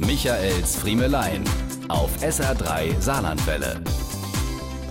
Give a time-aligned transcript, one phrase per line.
[0.00, 1.42] Michaels Friemelein
[1.88, 3.82] auf SR3 Saarlandwelle.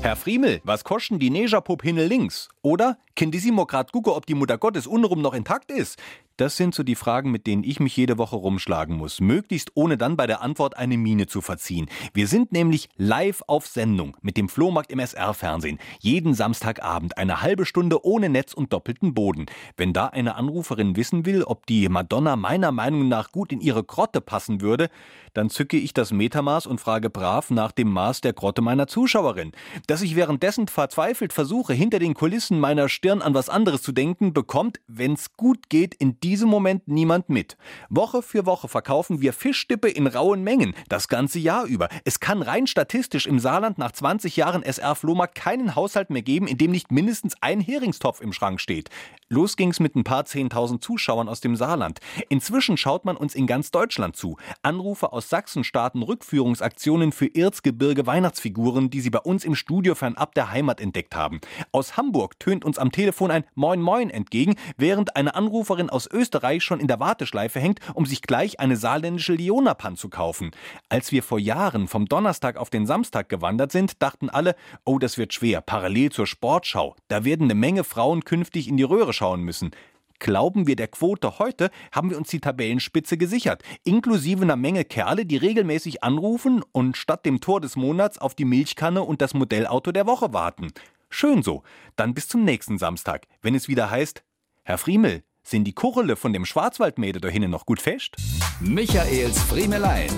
[0.01, 2.49] Herr Friemel, was kosten die Negerpup hinne links?
[2.61, 5.97] Oder, Kindissimo grad gucke, ob die Mutter Gottes unrum noch intakt ist?
[6.37, 9.19] Das sind so die Fragen, mit denen ich mich jede Woche rumschlagen muss.
[9.19, 11.89] Möglichst ohne dann bei der Antwort eine Miene zu verziehen.
[12.13, 15.79] Wir sind nämlich live auf Sendung mit dem Flohmarkt im SR-Fernsehen.
[15.99, 19.47] Jeden Samstagabend eine halbe Stunde ohne Netz und doppelten Boden.
[19.77, 23.83] Wenn da eine Anruferin wissen will, ob die Madonna meiner Meinung nach gut in ihre
[23.83, 24.89] Grotte passen würde,
[25.33, 29.53] dann zücke ich das Metermaß und frage brav nach dem Maß der Grotte meiner Zuschauerin.
[29.87, 34.33] Dass ich währenddessen verzweifelt versuche, hinter den Kulissen meiner Stirn an was anderes zu denken,
[34.33, 37.55] bekommt, wenn's gut geht, in diesem Moment niemand mit.
[37.89, 41.87] Woche für Woche verkaufen wir Fischstippe in rauen Mengen, das ganze Jahr über.
[42.03, 46.47] Es kann rein statistisch im Saarland nach 20 Jahren SR Flohmarkt keinen Haushalt mehr geben,
[46.47, 48.89] in dem nicht mindestens ein Heringstopf im Schrank steht.
[49.29, 51.99] Los ging's mit ein paar zehntausend Zuschauern aus dem Saarland.
[52.27, 54.35] Inzwischen schaut man uns in ganz Deutschland zu.
[54.63, 60.35] Anrufe aus Sachsen starten Rückführungsaktionen für Erzgebirge Weihnachtsfiguren, die sie bei uns im Studio fernab
[60.35, 61.39] der Heimat entdeckt haben.
[61.71, 66.63] Aus Hamburg tönt uns am Telefon ein Moin Moin entgegen, während eine Anruferin aus Österreich
[66.63, 70.51] schon in der Warteschleife hängt, um sich gleich eine saarländische Lionapan zu kaufen.
[70.89, 75.17] Als wir vor Jahren vom Donnerstag auf den Samstag gewandert sind, dachten alle, oh, das
[75.17, 76.95] wird schwer, parallel zur Sportschau.
[77.07, 79.71] Da werden eine Menge Frauen künftig in die Röhre schauen müssen.
[80.19, 85.27] Glauben wir der Quote heute, haben wir uns die Tabellenspitze gesichert, inklusive einer Menge Kerle,
[85.27, 89.91] die regelmäßig anrufen und statt dem Tor des Monats auf die Milchkanne und das Modellauto
[89.91, 90.71] der Woche warten.
[91.09, 91.63] Schön so.
[91.95, 94.23] Dann bis zum nächsten Samstag, wenn es wieder heißt,
[94.63, 98.15] Herr Friemel, sind die Kurrele von dem Schwarzwaldmäde da hinten noch gut fest?
[98.59, 100.09] Michaels Friemelein.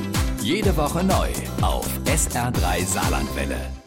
[0.42, 1.30] Jede Woche neu
[1.62, 3.79] auf SR3 Saarlandwelle.